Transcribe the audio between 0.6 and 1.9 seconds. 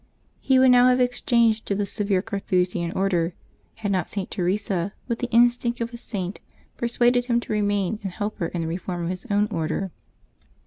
now have exchanged to the